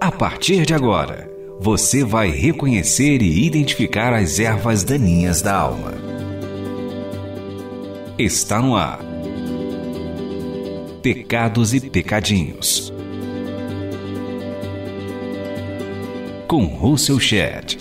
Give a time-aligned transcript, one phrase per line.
[0.00, 5.92] A partir de agora, você vai reconhecer e identificar as ervas daninhas da alma.
[8.18, 9.00] Está no ar.
[11.02, 12.92] Pecados e Pecadinhos.
[16.46, 17.78] Com Russell Shedd.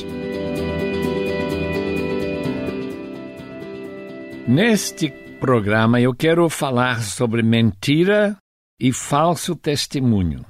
[4.47, 5.09] Neste
[5.39, 8.37] programa eu quero falar sobre mentira
[8.79, 10.45] e falso testemunho.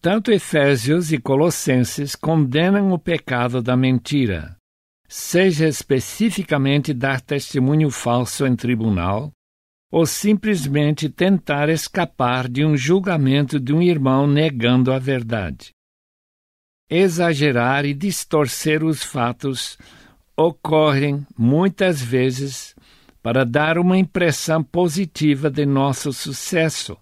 [0.00, 4.56] Tanto Efésios e Colossenses condenam o pecado da mentira,
[5.08, 9.32] seja especificamente dar testemunho falso em tribunal,
[9.90, 15.70] ou simplesmente tentar escapar de um julgamento de um irmão negando a verdade.
[16.88, 19.78] Exagerar e distorcer os fatos
[20.36, 22.75] ocorrem muitas vezes
[23.26, 26.96] para dar uma impressão positiva de nosso sucesso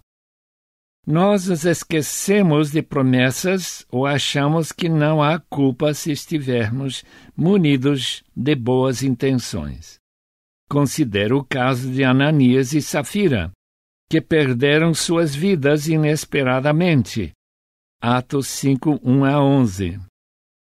[1.05, 7.03] nós nos esquecemos de promessas ou achamos que não há culpa se estivermos
[7.37, 9.99] munidos de boas intenções.
[10.67, 13.51] Considero o caso de Ananias e Safira,
[14.09, 17.33] que perderam suas vidas inesperadamente.
[18.01, 19.99] Atos 5, 1 a 11.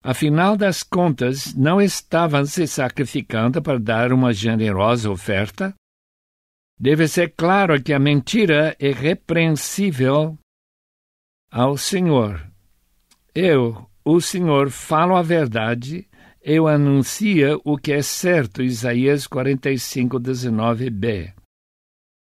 [0.06, 5.74] Afinal das contas, não estavam se sacrificando para dar uma generosa oferta?
[6.78, 10.38] Deve ser claro que a mentira é repreensível
[11.50, 12.46] ao Senhor.
[13.34, 16.06] Eu, o Senhor, falo a verdade,
[16.42, 18.62] eu anuncio o que é certo.
[18.62, 21.32] Isaías 45, 19b.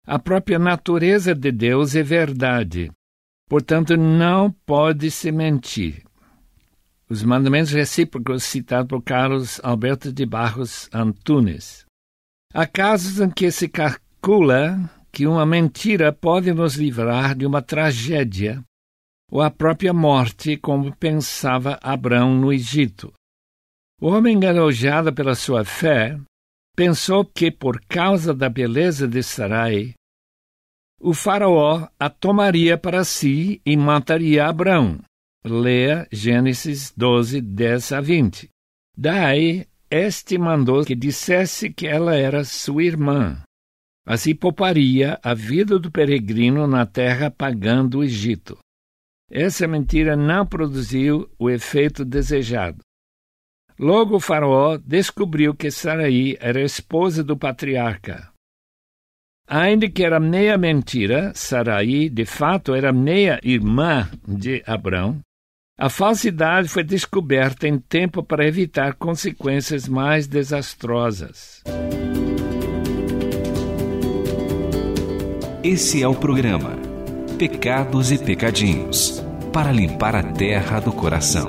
[0.05, 2.91] A própria natureza de Deus é verdade,
[3.49, 6.08] portanto, não pode se mentir.
[7.11, 11.87] Os mandamentos recíprocos citados por Carlos Alberto de Barros Antunes.
[12.53, 14.79] Há casos em que se calcula
[15.11, 18.63] que uma mentira pode nos livrar de uma tragédia
[19.31, 23.13] ou a própria morte, como pensava Abraão no Egito.
[24.01, 26.19] O homem elogiado pela sua fé
[26.77, 29.95] pensou que, por causa da beleza de Sarai,
[31.01, 35.01] o faraó a tomaria para si e mataria Abraão.
[35.45, 38.49] Leia Gênesis 12, 10 a 20.
[38.97, 43.43] Daí, este mandou que dissesse que ela era sua irmã.
[44.07, 48.59] Assim pouparia a vida do peregrino na terra pagã do Egito.
[49.31, 52.81] Essa mentira não produziu o efeito desejado.
[53.79, 58.33] Logo o faraó descobriu que Saraí era esposa do patriarca.
[59.47, 65.21] Ainda que era meia mentira, Saraí de fato era meia irmã de Abrão,
[65.79, 71.63] a falsidade foi descoberta em tempo para evitar consequências mais desastrosas.
[75.63, 76.77] Esse é o programa
[77.39, 81.49] Pecados e Pecadinhos para limpar a terra do coração.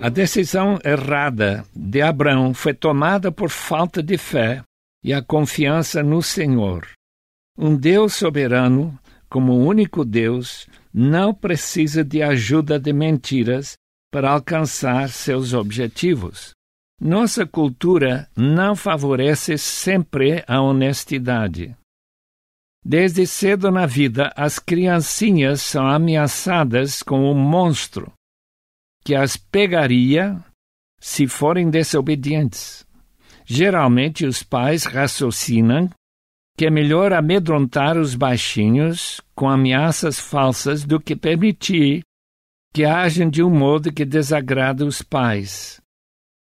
[0.00, 4.64] A decisão errada de Abraão foi tomada por falta de fé
[5.04, 6.88] e a confiança no Senhor.
[7.56, 8.98] Um Deus soberano,
[9.32, 13.78] como único Deus, não precisa de ajuda de mentiras
[14.12, 16.50] para alcançar seus objetivos.
[17.00, 21.74] Nossa cultura não favorece sempre a honestidade.
[22.84, 28.12] Desde cedo na vida, as criancinhas são ameaçadas com um monstro
[29.02, 30.44] que as pegaria
[31.00, 32.86] se forem desobedientes.
[33.46, 35.88] Geralmente, os pais raciocinam
[36.56, 42.02] que é melhor amedrontar os baixinhos com ameaças falsas do que permitir
[42.72, 45.80] que agem de um modo que desagrada os pais.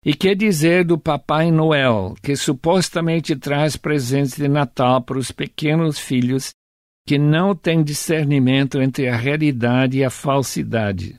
[0.04, 5.98] E que dizer do Papai Noel, que supostamente traz presentes de Natal para os pequenos
[5.98, 6.52] filhos
[7.06, 11.16] que não têm discernimento entre a realidade e a falsidade?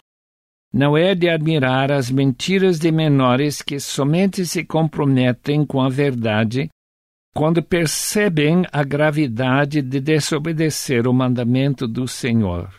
[0.72, 6.70] Não é de admirar as mentiras de menores que somente se comprometem com a verdade
[7.36, 12.74] quando percebem a gravidade de desobedecer o mandamento do Senhor.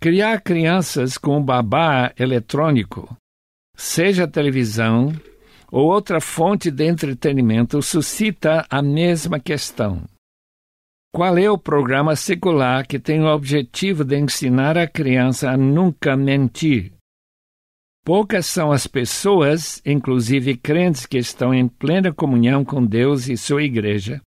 [0.00, 3.14] Criar crianças com babá eletrônico
[3.76, 5.12] seja televisão
[5.70, 10.02] ou outra fonte de entretenimento, suscita a mesma questão.
[11.14, 16.16] Qual é o programa secular que tem o objetivo de ensinar a criança a nunca
[16.16, 16.92] mentir?
[18.04, 23.62] Poucas são as pessoas, inclusive crentes que estão em plena comunhão com Deus e sua
[23.62, 24.20] igreja,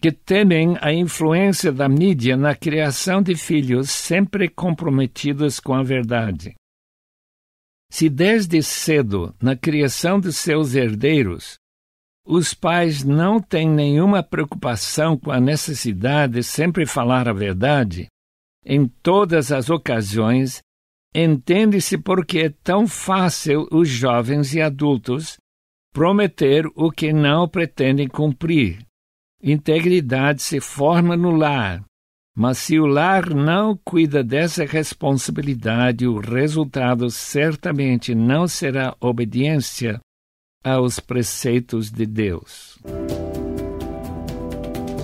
[0.00, 6.54] que temem a influência da mídia na criação de filhos sempre comprometidos com a verdade.
[7.90, 11.58] Se desde cedo, na criação de seus herdeiros,
[12.26, 18.08] Os pais não têm nenhuma preocupação com a necessidade de sempre falar a verdade.
[18.64, 20.62] Em todas as ocasiões,
[21.14, 25.36] entende-se porque é tão fácil os jovens e adultos
[25.92, 28.78] prometer o que não pretendem cumprir.
[29.40, 31.84] Integridade se forma no lar,
[32.36, 40.00] mas se o lar não cuida dessa responsabilidade, o resultado certamente não será obediência
[40.64, 42.78] aos preceitos de Deus.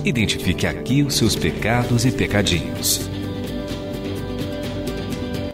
[0.03, 3.10] Identifique aqui os seus pecados e pecadinhos.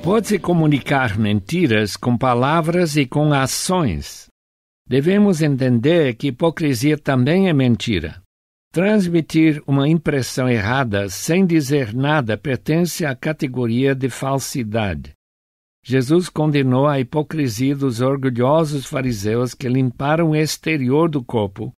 [0.07, 4.27] Pode-se comunicar mentiras com palavras e com ações.
[4.87, 8.21] Devemos entender que hipocrisia também é mentira.
[8.71, 15.11] Transmitir uma impressão errada sem dizer nada pertence à categoria de falsidade.
[15.83, 21.73] Jesus condenou a hipocrisia dos orgulhosos fariseus que limparam o exterior do copo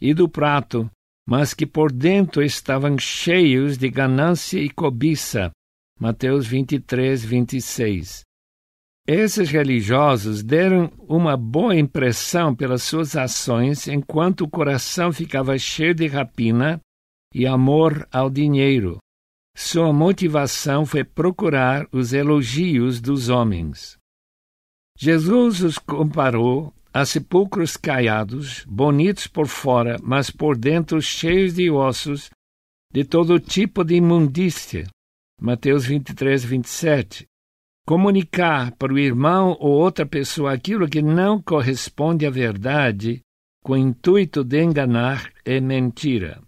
[0.00, 0.88] e do prato,
[1.28, 5.50] mas que por dentro estavam cheios de ganância e cobiça.
[5.98, 8.24] Mateus 23, 26.
[9.06, 16.06] Esses religiosos deram uma boa impressão pelas suas ações, enquanto o coração ficava cheio de
[16.06, 16.80] rapina
[17.34, 18.98] e amor ao dinheiro.
[19.56, 23.96] Sua motivação foi procurar os elogios dos homens.
[24.98, 32.30] Jesus os comparou a sepulcros caiados, bonitos por fora, mas por dentro cheios de ossos,
[32.92, 34.86] de todo tipo de imundícia.
[35.40, 37.26] Mateus 23, 27.
[37.86, 43.20] Comunicar para o irmão ou outra pessoa aquilo que não corresponde à verdade,
[43.62, 46.40] com o intuito de enganar, é mentira.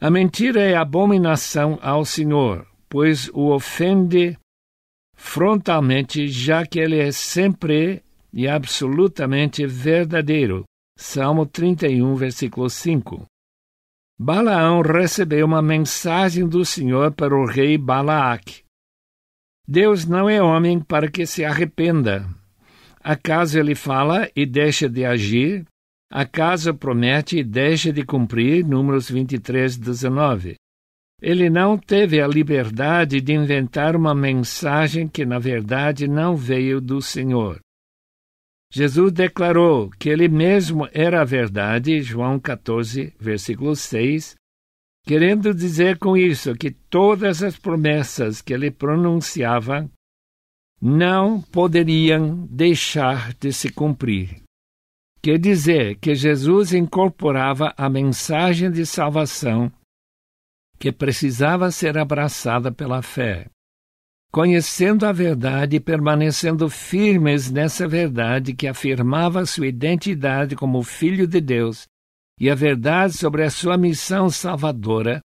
[0.00, 4.36] A mentira é abominação ao Senhor, pois o ofende
[5.16, 10.64] frontalmente, já que ele é sempre e absolutamente verdadeiro.
[10.96, 13.24] Salmo 31, versículo 5.
[14.20, 18.64] Balaão recebeu uma mensagem do Senhor para o rei Balaac.
[19.66, 22.28] Deus não é homem para que se arrependa.
[23.00, 25.64] Acaso ele fala e deixa de agir?
[26.10, 28.66] Acaso promete e deixa de cumprir?
[28.66, 30.56] Números 23, 19.
[31.22, 37.00] Ele não teve a liberdade de inventar uma mensagem que, na verdade, não veio do
[37.00, 37.60] Senhor.
[38.70, 44.34] Jesus declarou que ele mesmo era a verdade, João 14, versículo 6,
[45.06, 49.90] querendo dizer com isso que todas as promessas que ele pronunciava
[50.80, 54.42] não poderiam deixar de se cumprir.
[55.22, 59.72] Quer dizer que Jesus incorporava a mensagem de salvação
[60.78, 63.46] que precisava ser abraçada pela fé.
[64.30, 71.40] Conhecendo a verdade e permanecendo firmes nessa verdade que afirmava sua identidade como Filho de
[71.40, 71.86] Deus
[72.38, 75.20] e a verdade sobre a sua missão salvadora,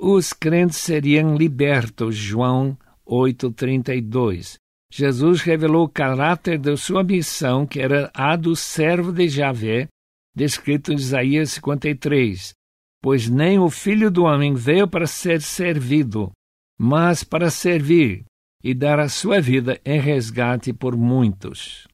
[0.00, 2.16] os crentes seriam libertos.
[2.16, 2.76] João
[3.06, 4.56] 8:32.
[4.90, 9.86] Jesus revelou o caráter de sua missão, que era a do servo de Javé,
[10.34, 12.54] descrito em Isaías 53.
[13.02, 16.32] Pois nem o filho do homem veio para ser servido,
[16.78, 18.24] mas para servir
[18.62, 21.88] e dar a sua vida em resgate por muitos.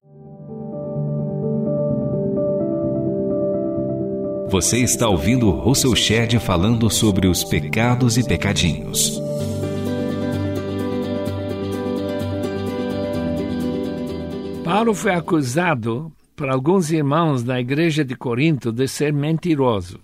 [4.48, 9.20] Você está ouvindo Russell Shedd falando sobre os pecados e pecadinhos.
[14.64, 20.00] Paulo foi acusado por alguns irmãos da igreja de Corinto de ser mentiroso.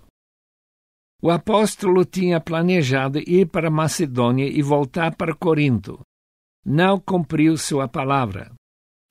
[1.21, 5.99] O apóstolo tinha planejado ir para Macedônia e voltar para Corinto.
[6.65, 8.51] Não cumpriu sua palavra.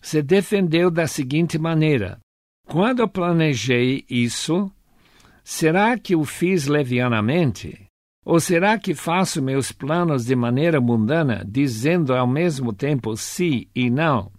[0.02, 2.18] Se defendeu da seguinte maneira:
[2.66, 4.71] Quando planejei isso,
[5.44, 7.87] será que o fiz levianamente?
[8.25, 13.90] Ou será que faço meus planos de maneira mundana, dizendo ao mesmo tempo sim e
[13.90, 14.30] não?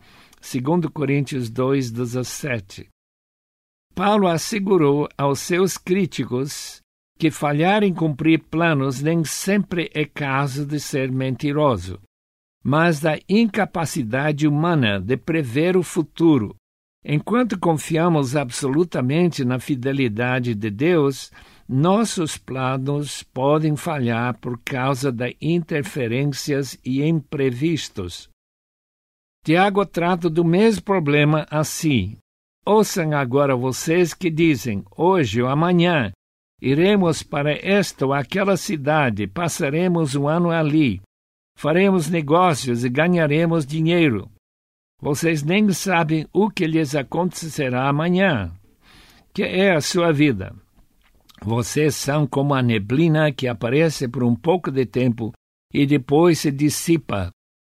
[0.42, 2.88] 2 Coríntios 2,17.
[3.94, 6.82] Paulo assegurou aos seus críticos
[7.20, 12.02] que falhar em cumprir planos nem sempre é caso de ser mentiroso,
[12.64, 16.56] mas da incapacidade humana de prever o futuro.
[17.06, 21.30] Enquanto confiamos absolutamente na fidelidade de Deus,
[21.68, 28.30] nossos planos podem falhar por causa de interferências e imprevistos.
[29.44, 32.16] Tiago trata do mesmo problema assim.
[32.66, 36.14] Ouçam agora vocês que dizem, hoje ou amanhã,
[36.62, 41.02] iremos para esta ou aquela cidade, passaremos um ano ali,
[41.56, 44.30] faremos negócios e ganharemos dinheiro.
[45.02, 48.52] Vocês nem sabem o que lhes acontecerá amanhã.
[49.34, 50.56] que é a sua vida.
[51.42, 55.34] Vocês são como a neblina que aparece por um pouco de tempo
[55.74, 57.32] e depois se dissipa.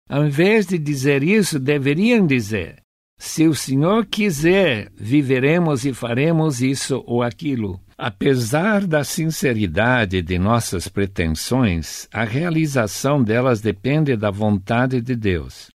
[0.08, 2.80] Ao invés de dizer isso, deveriam dizer:
[3.18, 7.80] Se o Senhor quiser, viveremos e faremos isso ou aquilo.
[7.98, 15.68] Apesar da sinceridade de nossas pretensões, a realização delas depende da vontade de Deus.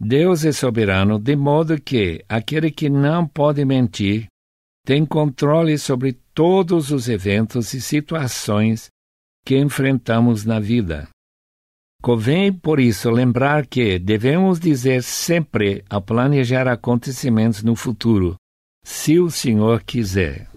[0.00, 4.26] Deus é soberano, de modo que aquele que não pode mentir
[4.84, 8.88] tem controle sobre todos os eventos e situações
[9.46, 11.08] que enfrentamos na vida.
[12.02, 18.34] Convém, por isso, lembrar que devemos dizer sempre ao planejar acontecimentos no futuro,
[18.84, 20.51] se o Senhor quiser.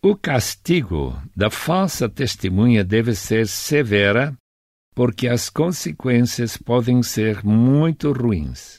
[0.00, 4.32] O castigo da falsa testemunha deve ser severa,
[4.94, 8.78] porque as consequências podem ser muito ruins.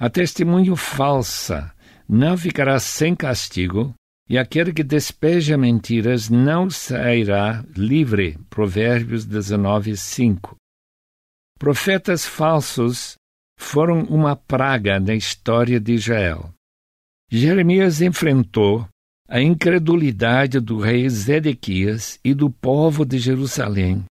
[0.00, 1.72] A testemunha falsa
[2.08, 3.94] não ficará sem castigo,
[4.28, 8.36] e aquele que despeja mentiras não sairá livre.
[8.50, 10.56] Provérbios 19, 5.
[11.56, 13.14] Profetas falsos
[13.60, 16.52] foram uma praga na história de Israel.
[17.30, 18.88] Jeremias enfrentou
[19.32, 24.04] a incredulidade do rei Zedequias e do povo de Jerusalém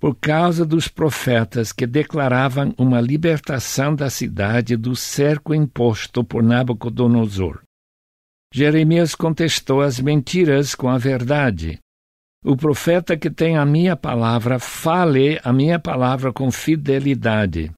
[0.00, 7.62] por causa dos profetas que declaravam uma libertação da cidade do cerco imposto por Nabucodonosor.
[8.52, 11.78] Jeremias contestou as mentiras com a verdade.
[12.44, 17.72] O profeta que tem a minha palavra, fale a minha palavra com fidelidade.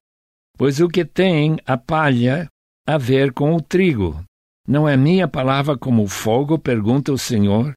[0.57, 2.47] Pois o que tem a palha
[2.85, 4.21] a ver com o trigo,
[4.67, 7.73] não é minha palavra como fogo, pergunta o Senhor,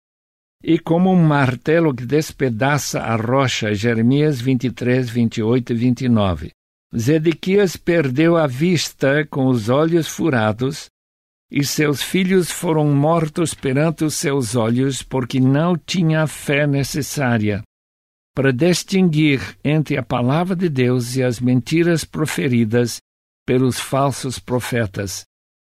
[0.63, 3.73] e como um martelo que despedaça a rocha.
[3.75, 6.51] Jeremias 23, 28 e 29.
[6.97, 10.87] Zedequias perdeu a vista com os olhos furados,
[11.51, 17.63] e seus filhos foram mortos perante os seus olhos, porque não tinha a fé necessária
[18.35, 22.99] para distinguir entre a palavra de Deus e as mentiras proferidas
[23.45, 25.25] pelos falsos profetas.